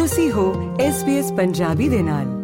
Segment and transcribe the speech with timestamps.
[0.00, 2.39] ਤੁਸੀਂ ਹੋ SBS ਪੰਜਾਬੀ ਦੇ ਨਾਲ।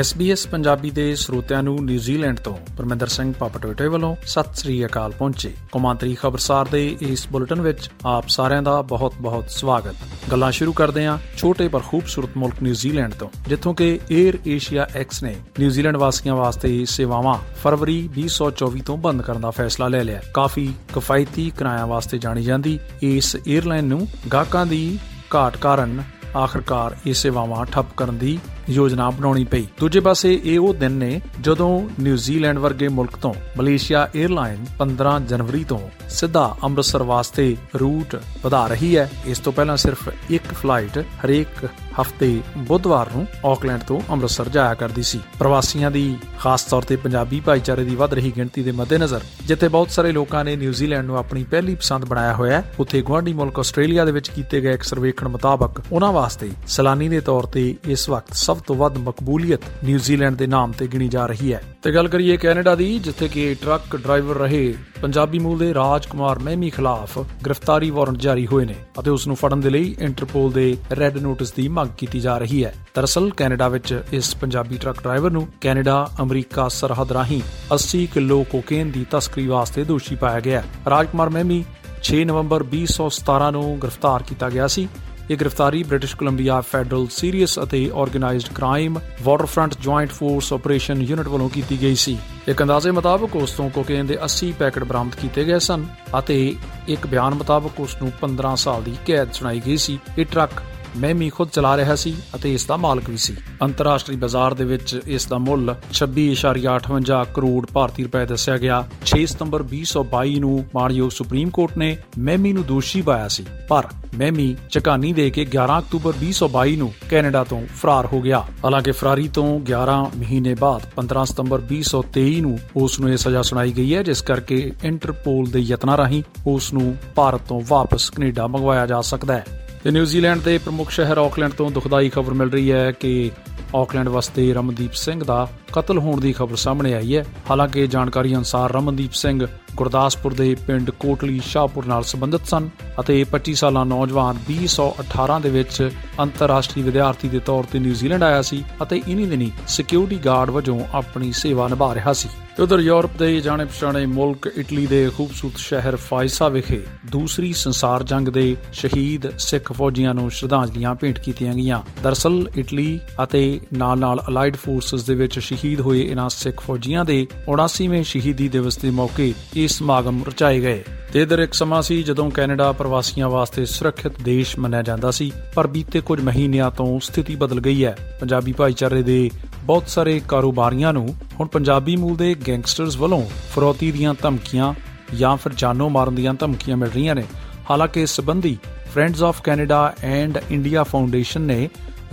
[0.00, 5.54] SBS ਪੰਜਾਬੀ ਦੇ ਸਰੋਤਿਆਂ ਨੂੰ ਨਿਊਜ਼ੀਲੈਂਡ ਤੋਂ ਪਰਮਿੰਦਰ ਸਿੰਘ ਪਾਪਟੋਟੇ ਵੱਲੋਂ ਸਤਿ ਸ੍ਰੀ ਅਕਾਲ ਪਹੁੰਚੇ।
[5.72, 9.96] ਕੌਮਾਂਤਰੀ ਖਬਰਸਾਰ ਦੇ ਇਸ ਬੁਲੇਟਿਨ ਵਿੱਚ ਆਪ ਸਾਰਿਆਂ ਦਾ ਬਹੁਤ-ਬਹੁਤ ਸਵਾਗਤ।
[10.30, 15.22] ਗੱਲਾਂ ਸ਼ੁਰੂ ਕਰਦੇ ਹਾਂ ਛੋਟੇ ਪਰ ਖੂਬਸੂਰਤ ਮੁਲਕ ਨਿਊਜ਼ੀਲੈਂਡ ਤੋਂ, ਜਿੱਥੋਂ ਕਿ 에ਅਰ ਏਸ਼ੀਆ ਐਕਸ
[15.22, 20.74] ਨੇ ਨਿਊਜ਼ੀਲੈਂਡ ਵਾਸੀਆਂ ਵਾਸਤੇ ਸੇਵਾਵਾਂ ਫਰਵਰੀ 2024 ਤੋਂ ਬੰਦ ਕਰਨ ਦਾ ਫੈਸਲਾ ਲੈ ਲਿਆ। ਕਾਫੀ
[20.94, 24.98] ਕਿਫਾਇਤੀ ਕਿਰਾਇਆ ਵਾਸਤੇ ਜਾਣੀ ਜਾਂਦੀ ਇਸ 에ਅਰਲਾਈਨ ਨੂੰ ਗਾਹਕਾਂ ਦੀ
[25.34, 26.02] ਘਾਟ ਕਾਰਨ
[26.36, 28.38] ਆਖਰਕਾਰ ਇਹ ਸੇਵਾਵਾਂ ਠੱਪ ਕਰਨ ਦੀ
[28.70, 34.08] ਯੋਜਨਾ ਬਣਾਉਣੀ ਪਈ। ਦੂਜੇ ਪਾਸੇ ਇਹ ਉਹ ਦਿਨ ਨੇ ਜਦੋਂ ਨਿਊਜ਼ੀਲੈਂਡ ਵਰਗੇ ਮੁਲਕ ਤੋਂ ਮਲੇਸ਼ੀਆ
[34.20, 40.08] 에ਅਰਲਾਈਨ 15 ਜਨਵਰੀ ਤੋਂ ਸਿੱਧਾ ਅੰਮ੍ਰਿਤਸਰ ਵਾਸਤੇ ਰੂਟ ਵਧਾ ਰਹੀ ਹੈ। ਇਸ ਤੋਂ ਪਹਿਲਾਂ ਸਿਰਫ
[40.30, 41.68] ਇੱਕ ਫਲਾਈਟ ਹਰੇਕ
[42.00, 47.40] ਹਫ਼ਤੇ ਬੁੱਧਵਾਰ ਨੂੰ ਆਕਲੈਂਡ ਤੋਂ ਅੰਮ੍ਰਿਤਸਰ ਜਾਇਆ ਕਰਦੀ ਸੀ। ਪ੍ਰਵਾਸੀਆਂ ਦੀ ਖਾਸ ਤੌਰ ਤੇ ਪੰਜਾਬੀ
[47.40, 51.44] ਭਾਈਚਾਰੇ ਦੀ ਵੱਧ ਰਹੀ ਗਿਣਤੀ ਦੇ ਮੱਦੇਨਜ਼ਰ ਜਿੱਥੇ ਬਹੁਤ ਸਾਰੇ ਲੋਕਾਂ ਨੇ ਨਿਊਜ਼ੀਲੈਂਡ ਨੂੰ ਆਪਣੀ
[51.44, 55.28] ਪਹਿਲੀ ਪਸੰਦ ਬਣਾਇਆ ਹੋਇਆ ਹੈ, ਉੱਥੇ ਗੁਆਂਢੀ ਮੁਲਕ ਆਸਟ੍ਰੇਲੀਆ ਦੇ ਵਿੱਚ ਕੀਤੇ ਗਏ ਇੱਕ ਸਰਵੇਖਣ
[55.28, 60.46] ਮੁਤਾਬਕ ਉਹਨਾਂ ਵਾਸਤੇ ਸਲਾਨੀ ਦੇ ਤੌਰ ਤੇ ਇਸ ਵਕਤ ਸਭ ਤੋਂ ਵੱਧ ਮਕਬੂਲੀਅਤ ਨਿਊਜ਼ੀਲੈਂਡ ਦੇ
[60.46, 64.36] ਨਾਮ ਤੇ ਗਿਣੀ ਜਾ ਰਹੀ ਹੈ। ਤੇ ਗੱਲ ਕਰੀਏ ਕੈਨੇਡਾ ਦੀ, ਜਿੱਥੇ ਕਿ ਟਰੱਕ ਡਰਾਈਵਰ
[64.36, 69.36] ਰਹੇ ਪੰਜਾਬੀ ਮੂਲ ਦੇ ਰਾਜਕੁਮਾਰ ਮਹਿਮੀ ਖਿਲਾਫ ਗ੍ਰਿਫਤਾਰੀ ਵਾਰੰਟ ਜਾਰੀ ਹੋਏ ਨੇ ਅਤੇ ਉਸ ਨੂੰ
[69.36, 73.68] ਫੜਨ ਦੇ ਲਈ ਇੰਟਰਪੋਲ ਦੇ ਰੈੱਡ ਨੋਟਿਸ ਦੀ ਮੰਗ ਕੀਤੀ ਜਾ ਰਹੀ ਹੈ। ਦਰਅਸਲ, ਕੈਨੇਡਾ
[73.68, 77.40] ਵਿੱਚ ਇਸ ਪੰਜਾਬੀ ਟਰੱਕ ਡਰਾਈਵਰ ਨੂੰ ਕੈਨੇਡਾ, ਅਮਰੀਕਾ ਸਰਹੱਦ ਰਾਹੀਂ
[77.74, 81.64] 80 ਕਿਲੋ ਕੋਕੇਨ ਦੀ ਤਸਕਰੀ ਵਾਸਤੇ ਦੋਸ਼ੀ ਪਾਇਆ ਗਿਆ। ਰਾਜਕੁਮਾਰ ਮਹਿਮੀ
[82.02, 84.88] 6 ਨਵੰਬਰ 2017 ਨੂੰ ਗ੍ਰਿਫਤਾਰ ਕੀਤਾ ਗਿਆ ਸੀ।
[85.30, 91.48] ਇਹ ਗ੍ਰਿਫਤਾਰੀ ਬ੍ਰਿਟਿਸ਼ ਕੋਲੰਬੀਆ ਫੈਡਰਲ ਸੀਰੀਅਸ ਅਤੇ organised crime waterfront joint force operation unit ਵੱਲੋਂ
[91.48, 92.18] ਕੀਤੀ ਗਈ ਸੀ।
[92.48, 95.86] ਇੱਕ ਅੰਦਾਜ਼ੇ ਮੁਤਾਬਕ ਉਸ ਤੋਂ ਕੋਕੇਨ ਦੇ 80 ਪੈਕੇਟ ਬਰਾਮਦ ਕੀਤੇ ਗਏ ਸਨ
[96.18, 96.54] ਅਤੇ
[96.88, 100.52] ਇੱਕ ਬਿਆਨ ਮੁਤਾਬਕ ਉਸ ਨੂੰ 15 ਸਾਲ ਦੀ ਕੈਦ ਸੁਣਾਈ ਗਈ ਸੀ। ਇਹ ਟਰੱਕ
[100.96, 105.00] ਮਹਿਮੀ ਖੁਦ ਚਲਾ ਰਿਹਾ ਸੀ ਅਤੇ ਇਸ ਦਾ ਮਾਲਕ ਵੀ ਸੀ। ਅੰਤਰਰਾਸ਼ਟਰੀ ਬਾਜ਼ਾਰ ਦੇ ਵਿੱਚ
[105.06, 111.50] ਇਸ ਦਾ ਮੁੱਲ 26.58 ਕਰੋੜ ਭਾਰਤੀ ਰੁਪਏ ਦੱਸਿਆ ਗਿਆ। 6 ਸਤੰਬਰ 2022 ਨੂੰ ਮਾਨਯੋਗ ਸੁਪਰੀਮ
[111.50, 116.76] ਕੋਰਟ ਨੇ ਮਹਿਮੀ ਨੂੰ ਦੋਸ਼ੀ ਪਾਇਆ ਸੀ। ਪਰ ਮਹਿਮੀ ਚਕਾਨੀ ਦੇ ਕੇ 11 ਅਕਤੂਬਰ 2022
[116.76, 122.40] ਨੂੰ ਕੈਨੇਡਾ ਤੋਂ ਫਰਾਰ ਹੋ ਗਿਆ। ਹਾਲਾਂਕਿ ਫਰਾਰੀ ਤੋਂ 11 ਮਹੀਨੇ ਬਾਅਦ 15 ਸਤੰਬਰ 2023
[122.40, 126.72] ਨੂੰ ਉਸ ਨੂੰ ਇਹ ਸਜ਼ਾ ਸੁਣਾਈ ਗਈ ਹੈ, ਜਿਸ ਕਰਕੇ ਇੰਟਰਪੋਲ ਦੇ ਯਤਨਾਂ ਰਾਹੀਂ ਉਸ
[126.72, 131.52] ਨੂੰ ਭਾਰਤ ਤੋਂ ਵਾਪਸ ਕੈਨੇਡਾ ਮੰਗਵਾਇਆ ਜਾ ਸਕਦਾ ਹੈ। ਤੇ ਨਿਊਜ਼ੀਲੈਂਡ ਦੇ ਪ੍ਰਮੁੱਖ ਸ਼ਹਿਰ ਆਕਲੈਂਡ
[131.52, 133.30] ਤੋਂ ਦੁਖਦਾਈ ਖਬਰ ਮਿਲ ਰਹੀ ਹੈ ਕਿ
[133.76, 138.72] ਆਕਲੈਂਡ ਵਸਦੇ ਰਮਨਦੀਪ ਸਿੰਘ ਦਾ ਕਤਲ ਹੋਣ ਦੀ ਖਬਰ ਸਾਹਮਣੇ ਆਈ ਹੈ। ਹਾਲਾਂਕਿ ਜਾਣਕਾਰੀ ਅਨੁਸਾਰ
[138.72, 142.68] ਰਮਨਦੀਪ ਸਿੰਘ ਗੁਰਦਾਸਪੁਰ ਦੇ ਪਿੰਡ ਕੋਟਲੀ ਸ਼ਾਹਪੁਰ ਨਾਲ ਸੰਬੰਧਿਤ ਸਨ
[143.00, 148.64] ਅਤੇ 25 ਸਾਲਾ ਨੌਜਵਾਨ 2018 ਦੇ ਵਿੱਚ ਅੰਤਰਰਾਸ਼ਟਰੀ ਵਿਦਿਆਰਥੀ ਦੇ ਤੌਰ ਤੇ ਨਿਊਜ਼ੀਲੈਂਡ ਆਇਆ ਸੀ
[148.82, 152.28] ਅਤੇ ਇਨੀ ਦਿਨੀ ਸਿਕਿਉਰਿਟੀ ਗਾਰਡ ਵਜੋਂ ਆਪਣੀ ਸੇਵਾ ਨਿਭਾ ਰਿਹਾ ਸੀ।
[152.60, 158.28] ਉਧਰ ਯੂਰਪ ਦੇ ਜਾਣੇ ਪਛਾਣੇ ਮੁਲਕ ਇਟਲੀ ਦੇ ਖੂਬਸੂਰਤ ਸ਼ਹਿਰ ਫਾਇਸਾ ਵਿਖੇ ਦੂਸਰੀ ਸੰਸਾਰ ਜੰਗ
[158.28, 165.02] ਦੇ ਸ਼ਹੀਦ ਸਿੱਖ ਫੌਜੀਆਂ ਨੂੰ ਸ਼ਰਧਾਂਜਲੀਆਂ ਭੇਂਟ ਕੀਤੀਆਂ ਗਈਆਂ। ਦਰਸਲ ਇਟਲੀ ਅਤੇ ਨਾਲ-ਨਾਲ ਅਲਾਈਡ ਫੋਰਸਸ
[165.02, 170.24] ਦੇ ਵਿੱਚ ਸ਼ਹੀਦ ਹੋਏ ਇਨ੍ਹਾਂ ਸਿੱਖ ਫੌਜੀਆਂ ਦੇ 79ਵੇਂ ਸ਼ਹੀਦੀ ਦਿਵਸ ਦੇ ਮੌਕੇ ਇਹ ਸਮਾਗਮ
[170.28, 175.10] ਰਚਾਏ ਗਏ। ਤੇ ਇਧਰ ਇੱਕ ਸਮਾਂ ਸੀ ਜਦੋਂ ਕੈਨੇਡਾ ਪ੍ਰਵਾਸੀਆਂ ਵਾਸਤੇ ਸੁਰੱਖਿਅਤ ਦੇਸ਼ ਮੰਨਿਆ ਜਾਂਦਾ
[175.10, 179.30] ਸੀ, ਪਰ ਬੀਤੇ ਕੁਝ ਮਹੀਨਿਆਂ ਤੋਂ ਸਥਿਤੀ ਬਦਲ ਗਈ ਹੈ। ਪੰਜਾਬੀ ਭਾਈਚਾਰੇ ਦੇ
[179.66, 181.08] ਬਹੁਤ ਸਾਰੇ ਕਾਰੋਬਾਰੀਆਂ ਨੂੰ
[181.40, 183.22] ਹੁਣ ਪੰਜਾਬੀ ਮੂਲ ਦੇ ਗੈਂਗਸਟਰਸ ਵੱਲੋਂ
[183.54, 184.72] ਫਰੋਤੀ ਦੀਆਂ ਧਮਕੀਆਂ
[185.14, 187.24] ਜਾਂ ਫਿਰ ਜਾਨੋਂ ਮਾਰਨ ਦੀਆਂ ਧਮਕੀਆਂ ਮਿਲ ਰਹੀਆਂ ਨੇ।
[187.70, 188.56] ਹਾਲਾਂਕਿ ਇਸ ਸੰਬੰਧੀ
[188.94, 191.68] Friends of Canada and India Foundation ਨੇ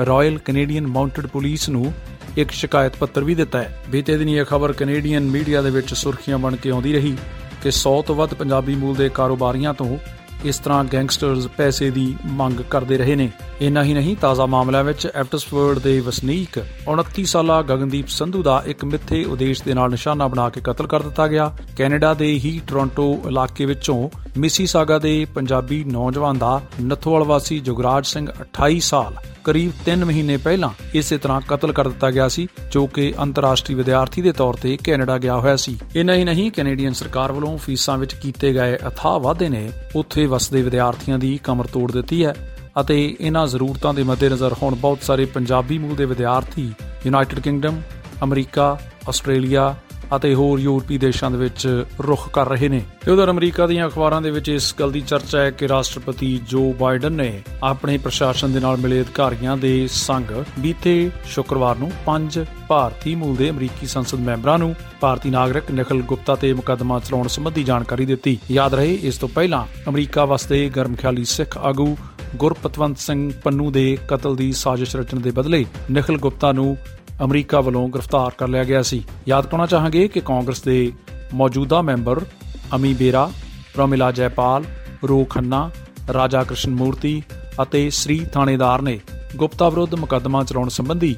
[0.07, 1.93] ਰਾਇਲ ਕੈਨੇਡੀਅਨ ਮਾਊਂਟਡ ਪੁਲਿਸ ਨੂੰ
[2.37, 6.37] ਇੱਕ ਸ਼ਿਕਾਇਤ ਪੱਤਰ ਵੀ ਦਿੱਤਾ ਹੈ। ਬੀਤੇ ਦਿਨੀ ਇਹ ਖਬਰ ਕੈਨੇਡੀਅਨ ਮੀਡੀਆ ਦੇ ਵਿੱਚ ਸੁਰਖੀਆਂ
[6.37, 7.15] ਬਣ ਕੇ ਆਉਂਦੀ ਰਹੀ
[7.63, 9.97] ਕਿ 100 ਤੋਂ ਵੱਧ ਪੰਜਾਬੀ ਮੂਲ ਦੇ ਕਾਰੋਬਾਰੀਆਂ ਤੋਂ
[10.45, 15.07] ਇਸ ਤਰ੍ਹਾਂ ਗੈਂਗਸਟਰਸ ਪੈਸੇ ਦੀ ਮੰਗ ਕਰਦੇ ਰਹੇ ਨੇ। ਇੰਨਾ ਹੀ ਨਹੀਂ, ਤਾਜ਼ਾ ਮਾਮਲਿਆਂ ਵਿੱਚ
[15.15, 20.49] ਐਫਟਸਫੋਰਡ ਦੇ ਵਸਨੀਕ 29 ਸਾਲਾ ਗਗਨਦੀਪ ਸੰਧੂ ਦਾ ਇੱਕ ਮਿੱਥੇ ਉਦੇਸ਼ ਦੇ ਨਾਲ ਨਿਸ਼ਾਨਾ ਬਣਾ
[20.49, 26.37] ਕੇ ਕਤਲ ਕਰ ਦਿੱਤਾ ਗਿਆ। ਕੈਨੇਡਾ ਦੇ ਹੀ ਟੋਰਾਂਟੋ ਇਲਾਕੇ ਵਿੱਚੋਂ ਮਿਸੀਸਾਗਾ ਦੇ ਪੰਜਾਬੀ ਨੌਜਵਾਨ
[26.37, 31.87] ਦਾ ਨਥੋਵਾਲ ਵਾਸੀ ਜੁਗਰਾਜ ਸਿੰਘ 28 ਸਾਲ ਕਰੀਬ 3 ਮਹੀਨੇ ਪਹਿਲਾਂ ਇਸੇ ਤਰ੍ਹਾਂ ਕਤਲ ਕਰ
[31.89, 36.13] ਦਿੱਤਾ ਗਿਆ ਸੀ, ਜੋ ਕਿ ਅੰਤਰਰਾਸ਼ਟਰੀ ਵਿਦਿਆਰਥੀ ਦੇ ਤੌਰ ਤੇ ਕੈਨੇਡਾ ਗਿਆ ਹੋਇਆ ਸੀ। ਇੰਨਾ
[36.13, 41.19] ਹੀ ਨਹੀਂ, ਕੈਨੇਡੀਅਨ ਸਰਕਾਰ ਵੱਲੋਂ ਫੀਸਾਂ ਵਿੱਚ ਕੀਤੇ ਗਏ ਅਥਾਹ ਵਾਧੇ ਨੇ ਉੱਥੇ ਵਸਦੇ ਵਿਦਿਆਰਥੀਆਂ
[41.19, 42.33] ਦੀ ਕਮਰ ਤੋੜ ਦਿੱਤੀ ਹੈ
[42.81, 46.71] ਅਤੇ ਇਹਨਾਂ ਜ਼ਰੂਰਤਾਂ ਦੇ ਮੱਦੇਨਜ਼ਰ ਹੁਣ ਬਹੁਤ ਸਾਰੇ ਪੰਜਾਬੀ ਮੂਲ ਦੇ ਵਿਦਿਆਰਥੀ
[47.05, 47.81] ਯੂਨਾਈਟਿਡ ਕਿੰਗਡਮ,
[48.23, 48.77] ਅਮਰੀਕਾ,
[49.09, 49.75] ਆਸਟ੍ਰੇਲੀਆ
[50.15, 54.21] ਅਤੇ ਹੋਰ ਯੂਰਪੀ ਦੇਸ਼ਾਂ ਦੇ ਵਿੱਚ ਰੁਖ ਕਰ ਰਹੇ ਨੇ। ਤੇ ਉਧਰ ਅਮਰੀਕਾ ਦੀਆਂ ਅਖਬਾਰਾਂ
[54.21, 58.59] ਦੇ ਵਿੱਚ ਇਸ ਗੱਲ ਦੀ ਚਰਚਾ ਹੈ ਕਿ ਰਾਸ਼ਟਰਪਤੀ ਜੋ ਬਾਈਡਨ ਨੇ ਆਪਣੇ ਪ੍ਰਸ਼ਾਸਨ ਦੇ
[58.59, 64.57] ਨਾਲ ਮਿਲੇ ਅਧਿਕਾਰੀਆਂ ਦੇ ਸੰਗ ਬੀਤੇ ਸ਼ੁੱਕਰਵਾਰ ਨੂੰ ਪੰਜ ਭਾਰਤੀ ਮੂਲ ਦੇ ਅਮਰੀਕੀ ਸੰਸਦ ਮੈਂਬਰਾਂ
[64.59, 69.29] ਨੂੰ ਭਾਰਤੀ ਨਾਗਰਿਕ ਨਖਲ ਗੁਪਤਾ ਤੇ ਮੁਕੱਦਮਾ ਚਲਾਉਣ ਸੰਬੰਧੀ ਜਾਣਕਾਰੀ ਦਿੱਤੀ। ਯਾਦ ਰਹੇ, ਇਸ ਤੋਂ
[69.29, 71.97] ਪਹਿਲਾਂ ਅਮਰੀਕਾ ਵਸਦੇ ਗਰਮਖਿਆਲੀ ਸਿੱਖ ਆਗੂ
[72.35, 76.77] ਗੁਰਪਤਵੰਤ ਸਿੰਘ ਪੰਨੂ ਦੇ ਕਤਲ ਦੀ ਸਾਜ਼ਿਸ਼ ਰਚਣ ਦੇ ਬਦਲੇ ਨਖਲ ਗੁਪਤਾ ਨੂੰ
[77.23, 80.91] ਅਮਰੀਕਾ ਵੱਲੋਂ ਗ੍ਰਿਫਤਾਰ ਕਰ ਲਿਆ ਗਿਆ ਸੀ। ਯਾਦ ਕਰਨਾ ਚਾਹਾਂਗੇ ਕਿ ਕਾਂਗਰਸ ਦੇ
[81.33, 82.25] ਮੌਜੂਦਾ ਮੈਂਬਰ
[82.75, 83.31] ਅਮੀ ਬੇਰਾ,
[83.73, 84.63] ਪ੍ਰਮਿਲਾ ਜੈਪਾਲ,
[85.03, 85.69] ਰੂ ਖੰਨਾ,
[86.13, 87.21] ਰਾਜਾ ਕ੍ਰਿਸ਼ਨ ਮੂਰਤੀ
[87.61, 88.99] ਅਤੇ ਸ੍ਰੀ ਥਾਣੇਦਾਰ ਨੇ
[89.35, 91.15] ਗੁਪਤਾ ਵਿਰੁੱਧ ਮੁਕੱਦਮਾ ਚਲਾਉਣ ਸੰਬੰਧੀ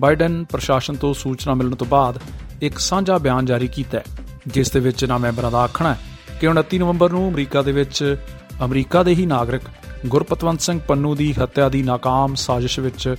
[0.00, 2.18] ਬਾਈਡਨ ਪ੍ਰਸ਼ਾਸਨ ਤੋਂ ਸੂਚਨਾ ਮਿਲਣ ਤੋਂ ਬਾਅਦ
[2.62, 4.04] ਇੱਕ ਸਾਂਝਾ ਬਿਆਨ ਜਾਰੀ ਕੀਤਾ ਹੈ,
[4.46, 5.98] ਜਿਸ ਦੇ ਵਿੱਚ ਨਾ ਮੈਂਬਰਾਂ ਦਾ ਆਖਣਾ ਹੈ
[6.40, 8.16] ਕਿ 29 ਨਵੰਬਰ ਨੂੰ ਅਮਰੀਕਾ ਦੇ ਵਿੱਚ
[8.64, 9.62] ਅਮਰੀਕਾ ਦੇ ਹੀ ਨਾਗਰਿਕ
[10.06, 13.14] ਗੁਰਪਤਵੰਤ ਸਿੰਘ ਪੰਨੂ ਦੀ ਹੱਤਿਆ ਦੀ ਨਾਕਾਮ ਸਾਜ਼ਿਸ਼ ਵਿੱਚ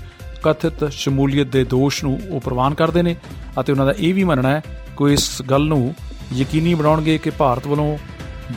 [0.46, 3.16] ਕਥਿਤ ਸ਼ਮੂਲੀਅਤ ਦੇ ਦੋਸ਼ ਨੂੰ ਉਹ ਪ੍ਰਵਾਨ ਕਰਦੇ ਨੇ
[3.60, 4.62] ਅਤੇ ਉਹਨਾਂ ਦਾ ਇਹ ਵੀ ਮੰਨਣਾ ਹੈ
[4.98, 5.96] ਕਿ ਇਸ ਗੱਲ ਨੂੰ
[6.34, 7.98] ਯਕੀਨੀ ਬਣਾਉਣਗੇ ਕਿ ਭਾਰਤ ਵੱਲੋਂ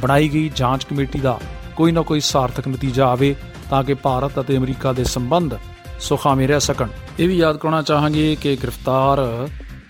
[0.03, 1.39] ਬਣਾਈ ਗਈ ਜਾਂਚ ਕਮੇਟੀ ਦਾ
[1.77, 3.35] ਕੋਈ ਨਾ ਕੋਈ ਸਾਰਥਕ ਨਤੀਜਾ ਆਵੇ
[3.71, 5.55] ਤਾਂ ਕਿ ਭਾਰਤ ਅਤੇ ਅਮਰੀਕਾ ਦੇ ਸੰਬੰਧ
[6.01, 6.89] ਸੁਖਾਵੇਂ ਰਹਿ ਸਕਣ।
[7.19, 9.19] ਇਹ ਵੀ ਯਾਦ ਕਰਾਉਣਾ ਚਾਹਾਂਗੇ ਕਿ ਗ੍ਰਿਫਤਾਰ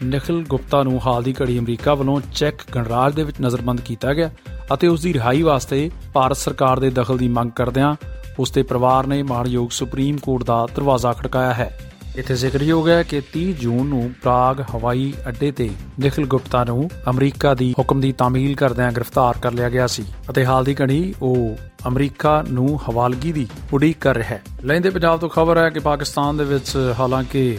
[0.02, 4.30] ਨਿਖਿਲ ਗੁਪਤਾ ਨੂੰ ਹਾਲ ਦੀ ਘੜੀ ਅਮਰੀਕਾ ਵੱਲੋਂ ਚੈੱਕ ਗਣਰਾਜ ਦੇ ਵਿੱਚ ਨਜ਼ਰਬੰਦ ਕੀਤਾ ਗਿਆ
[4.74, 7.94] ਅਤੇ ਉਸ ਦੀ ਰਿਹਾਈ ਵਾਸਤੇ ਭਾਰਤ ਸਰਕਾਰ ਦੇ ਦਖਲ ਦੀ ਮੰਗ ਕਰਦਿਆਂ
[8.38, 11.78] ਉਸ ਦੇ ਪਰਿਵਾਰ ਨੇ ਮਾਣਯੋਗ ਸੁਪਰੀਮ ਕੋਰਟ ਦਾ ਦਰਵਾਜ਼ਾ ਖੜਕਾਇਆ ਹੈ।
[12.16, 15.70] ਇੱਥੇ ਜ਼ਿਕਰਯੋਗ ਹੈ ਕਿ 30 ਜੂਨ ਨੂੰ ਪ੍ਰਾਗ ਹਵਾਈ ਅੱਡੇ ਤੇ
[16.00, 20.44] ਨਿਖਿਲ ਗੁਪਤਾ ਨੂੰ ਅਮਰੀਕਾ ਦੀ ਹੁਕਮ ਦੀ ਤਾਮੀਲ ਕਰਦਿਆਂ ਗ੍ਰਿਫਤਾਰ ਕਰ ਲਿਆ ਗਿਆ ਸੀ ਅਤੇ
[20.46, 21.56] ਹਾਲ ਦੀ ਘੜੀ ਉਹ
[21.88, 26.36] ਅਮਰੀਕਾ ਨੂੰ ਹਵਾਲਗੀ ਦੀ ਉਡੀਕ ਕਰ ਰਿਹਾ ਹੈ। ਲੈਂਦੇ ਪੰਜਾਬ ਤੋਂ ਖਬਰ ਹੈ ਕਿ ਪਾਕਿਸਤਾਨ
[26.36, 27.58] ਦੇ ਵਿੱਚ ਹਾਲਾਂਕਿ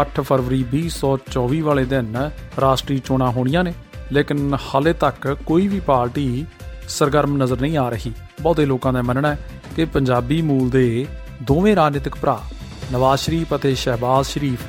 [0.00, 2.30] 8 ਫਰਵਰੀ 2024 ਵਾਲੇ ਦਿਨ
[2.60, 3.74] ਰਾਸ਼ਟਰੀ ਚੋਣਾਂ ਹੋਣੀਆਂ ਨੇ,
[4.12, 6.46] ਲੇਕਿਨ ਹਾਲੇ ਤੱਕ ਕੋਈ ਵੀ ਪਾਰਟੀ
[6.88, 8.12] ਸਰਗਰਮ ਨਜ਼ਰ ਨਹੀਂ ਆ ਰਹੀ।
[8.42, 9.38] ਬਹੁਤੇ ਲੋਕਾਂ ਦਾ ਮੰਨਣਾ ਹੈ
[9.80, 11.06] ਕਿ ਪੰਜਾਬੀ ਮੂਲ ਦੇ
[11.42, 12.40] ਦੋਵੇਂ ਰਾਜਨੀਤਿਕ ਭਰਾ,
[12.92, 14.62] ਨਵਾਜ਼ ਸ਼ਰੀਫ ਅਤੇ ਸ਼ਹਿਬਾਜ਼ ਸ਼ਰੀਫ,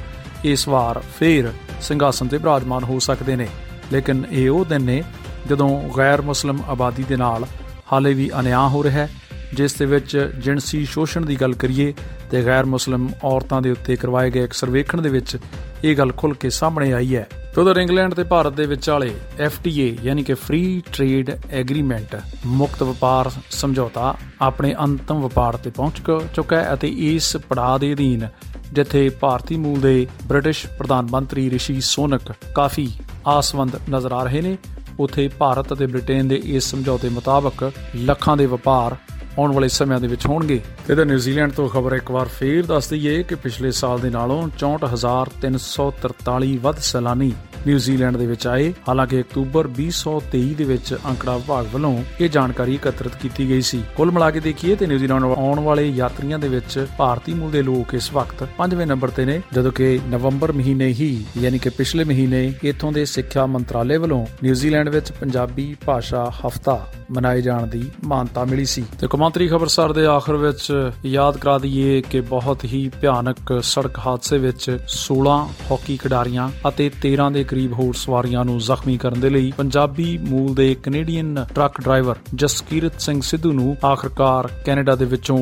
[0.46, 3.48] ਇਸ ਵਾਰ ਫੇਰ ਸਿੰਘਾਸਨ ਤੇ ਬਿਰਾਜਮਾਨ ਹੋ ਸਕਦੇ ਨੇ।
[3.94, 5.04] ਲੇਕਿਨ ਇਹ ਉਹ ਦਿਨ ਨੇ
[5.50, 7.46] ਜਦੋਂ ਗੈਰ ਮੁਸਲਮ ਆਬਾਦੀ ਦੇ ਨਾਲ
[7.92, 9.10] ਹਾਲੇ ਵੀ ਅਨਿਆਂ ਹੋ ਰਿਹਾ ਹੈ,
[9.54, 11.94] ਜਿਸ ਦੇ ਵਿੱਚ ਜਿੰਸੀ ਸ਼ੋਸ਼ਣ ਦੀ ਗੱਲ ਕਰੀਏ
[12.32, 15.38] ਤੇ ਗੈਰ ਮੁਸਲਮ ਔਰਤਾਂ ਦੇ ਉੱਤੇ ਕਰਵਾਏ ਗਏ ਇੱਕ ਸਰਵੇਖਣ ਦੇ ਵਿੱਚ
[15.84, 19.88] ਇਹ ਗੱਲ ਖੁੱਲ ਕੇ ਸਾਹਮਣੇ ਆਈ ਹੈ। ਤੇ ਉਧਰ ਇੰਗਲੈਂਡ ਤੇ ਭਾਰਤ ਦੇ ਵਿਚਾਲੇ FTA
[20.04, 26.02] ਯਾਨੀ ਕਿ ਫ੍ਰੀ ਟ੍ਰੇਡ ਐਗਰੀਮੈਂਟ ਮੁਕਤ ਵਪਾਰ ਸਮਝੌਤਾ ਆਪਣੇ ਅੰਤਮ ਵਪਾਰ ਤੇ ਪਹੁੰਚ
[26.36, 28.28] ਚੁੱਕਾ ਹੈ ਅਤੇ ਇਸ ਪੜਾਅ ਦੇ ਅਧੀਨ
[28.74, 32.90] ਜਿੱਥੇ ਭਾਰਤੀ ਮੂਲ ਦੇ ਬ੍ਰਿਟਿਸ਼ ਪ੍ਰਧਾਨ ਮੰਤਰੀ ਰਿਸ਼ੀ ਸੋਨਕ ਕਾਫੀ
[33.28, 34.58] ਆਸਵੰਦ ਨਜ਼ਰ ਆ ਰਹੇ ਨੇ,
[35.00, 38.96] ਉਥੇ ਭਾਰਤ ਅਤੇ ਬ੍ਰਿਟੇਨ ਦੇ ਇਸ ਸਮਝੌਤੇ ਮੁਤਾਬਕ ਲੱਖਾਂ ਦੇ ਵਪਾਰ
[39.40, 42.90] ਆਉਣ ਵਾਲੇ ਸਮਿਆਂ ਦੇ ਵਿੱਚ ਹੋਣਗੇ। ਤੇ ਤੇ ਨਿਊਜ਼ੀਲੈਂਡ ਤੋਂ ਖਬਰ ਇੱਕ ਵਾਰ ਫੇਰ ਦੱਸ
[42.90, 47.34] ਦਈਏ ਕਿ ਪਿਛਲੇ ਸਾਲ ਦੇ ਨਾਲੋਂ 64343 ਵੱਧ ਸੈਲਾਨੀ
[47.68, 53.16] ਨਿਊਜ਼ੀਲੈਂਡ ਦੇ ਵਿੱਚ ਆਏ। ਹਾਲਾਂਕਿ ਅਕਤੂਬਰ 2023 ਦੇ ਵਿੱਚ ਅੰਕੜਾ ਵਿਭਾਗ ਵੱਲੋਂ ਇਹ ਜਾਣਕਾਰੀ ਇਕੱਤਰਿਤ
[53.16, 57.34] ਕੀਤੀ ਗਈ ਸੀ। ਕੁੱਲ ਮਿਲਾ ਕੇ ਦੇਖੀਏ ਤੇ ਨਿਊਜ਼ੀਲੈਂਡ ਆਉਣ ਵਾਲੇ ਯਾਤਰੀਆਂ ਦੇ ਵਿੱਚ ਭਾਰਤੀ
[57.34, 61.60] ਮੂਲ ਦੇ ਲੋਕ ਇਸ ਵਕਤ 5ਵੇਂ ਨੰਬਰ ਤੇ ਨੇ, ਜਦੋਂ ਕਿ ਨਵੰਬਰ ਮਹੀਨੇ ਹੀ, ਯਾਨੀ
[61.60, 67.68] ਕਿ ਪਿਛਲੇ ਮਹੀਨੇ ਇਥੋਂ ਦੇ ਸਿੱਖਿਆ ਮੰਤਰਾਲੇ ਵੱਲੋਂ ਨਿਊਜ਼ੀਲੈਂਡ ਵਿੱਚ ਪੰਜਾਬੀ ਭਾਸ਼ਾ ਹਫਤਾ ਮਨਾਏ ਜਾਣ
[67.68, 72.64] ਦੀ ਮਾਨਤਾ ਮਿਲੀ ਸੀ। ਤੇ ਕੌਮਾਂਤਰੀ ਖਬਰਸਾਰ ਦੇ ਆਖਰ ਵਿੱਚ ਯਾਦ ਕਰਾ ਦਈਏ ਕਿ ਬਹੁਤ
[72.64, 75.38] ਹੀ ਭਿਆਨਕ ਸੜਕ ਹਾਦਸੇ ਵਿੱਚ 16
[75.72, 80.54] ਹਾਕੀ ਖਿਡਾਰੀਆਂ ਅਤੇ 13 ਦੇ ਕਰੀਬ ਹੋਰ ਸਵਾਰੀਆਂ ਨੂੰ ਜ਼ਖਮੀ ਕਰਨ ਦੇ ਲਈ ਪੰਜਾਬੀ ਮੂਲ
[80.56, 85.38] ਦੇ Canadian truck driver Jaskirat Singh Sidhu ਨੂੰ ਆਖਰਕਾਰ ਕੈਨੇਡਾ ਦੇ ਵਿੱਚੋਂ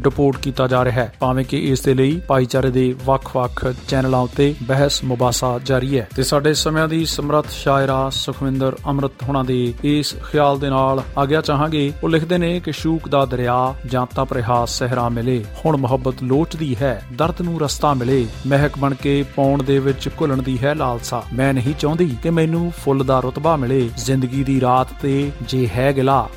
[0.00, 4.54] ਡਿਪੋਰਟ ਕੀਤਾ ਜਾ ਰਿਹਾ ਹੈ। ਭਾਵੇਂ ਕਿ ਇਸ ਦੇ ਲਈ ਭਾਈਚਾਰੇ ਦੇ ਵੱਖ-ਵੱਖ ਚੈਨਲਾਂ ਉੱਤੇ
[4.62, 10.14] ਬਹਿਸ ਮੁਬਾਸਾ ਜਾਰੀ ਹੈ। ਤੇ ਸਾਡੇ ਸਮਿਆਂ ਦੀ ਸਮਰੱਥ ਸ਼ਾਇਰਾ ਸੁਖਵਿੰਦਰ ਅਮਰਤ ਹੁਣਾਂ ਦੇ ਇਸ
[10.14, 14.64] ਖਿਆਲ ਦੇ ਨਾਲ ਆਗਿਆ ਚਾਹਾਂਗੇ। ਉਹ ਲਿਖਦੇ ਨੇ ਕਿ ਸ਼ੂਕ ਦਾ ਦਰਿਆ ਜਾਂ ਤਪ ਰਿਹਾ
[14.64, 19.78] ਸਹਿਰਾ ਮਿਲੇ। ਹੁਣ ਮੁਹੱਬਤ ਲੋਚਦੀ ਹੈ, ਦਰਦ ਨੂੰ ਰਸਤਾ ਮਿਲੇ। ਮਹਿਕ ਬਣ ਕੇ ਪੌਣ ਦੇ
[19.78, 24.44] ਵਿੱਚ ਘੁਲਣ ਦੀ ਹੈ ਲਾਲਸਾ। ਮੈਂ ਨਹੀਂ ਚਾਹੁੰਦੀ ਕਿ ਮੈਨੂੰ ਫੁੱਲ ਦਾ ਰਤਬਾ ਮਿਲੇ। ਜ਼ਿੰਦਗੀ
[24.44, 26.28] ਦੀ ਰਾਤ ਤੇ ਜੇ ਹੈ ਗਿਲਾ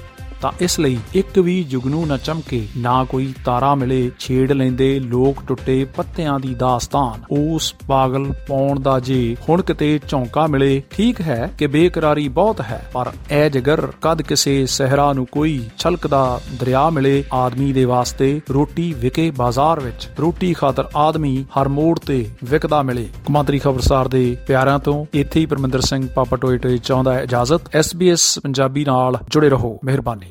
[0.41, 5.43] ਤਾਂ ਇਸ ਲਈ ਇੱਕ ਵੀ ਜੁਗਨੂ ਨਾ ਚਮਕੇ, ਨਾ ਕੋਈ ਤਾਰਾ ਮਿਲੇ, ਛੇੜ ਲੈਂਦੇ ਲੋਕ
[5.47, 11.51] ਟੁੱਟੇ ਪੱਤਿਆਂ ਦੀ ਦਾਸਤਾਨ। ਉਸ ਪਾਗਲ ਪੌਣ ਦਾ ਜੇ ਹੁਣ ਕਿਤੇ ਝੌਂਕਾ ਮਿਲੇ, ਠੀਕ ਹੈ
[11.57, 17.23] ਕਿ ਬੇਕਰਾਰੀ ਬਹੁਤ ਹੈ, ਪਰ ਐ ਜਗਰ ਕਦ ਕਿਸੇ ਸਹਿਰਾ ਨੂੰ ਕੋਈ ਛਲਕਦਾ ਦਰਿਆ ਮਿਲੇ,
[17.33, 23.07] ਆਦਮੀ ਦੇ ਵਾਸਤੇ ਰੋਟੀ ਵਿਕੇ ਬਾਜ਼ਾਰ ਵਿੱਚ, ਰੋਟੀ ਖਾਤਰ ਆਦਮੀ ਹਰ ਮੋੜ ਤੇ ਵਿਕਦਾ ਮਿਲੇ।
[23.27, 27.61] ਕਮਾਂਤਰੀ ਖਬਰਸਾਰ ਦੇ ਪਿਆਰਿਆਂ ਤੋਂ ਇੱਥੇ ਹੀ ਪਰਮਿੰਦਰ ਸਿੰਘ ਪਾਪਾ ਟੋਏ ਟੋਏ ਚਾਹੁੰਦਾ ਹੈ ਇਜਾਜ਼ਤ।
[27.75, 30.30] SBS ਪੰਜਾਬੀ ਨਾਲ ਜੁੜੇ ਰਹੋ, ਮਿਹਰਬਾਨੀ।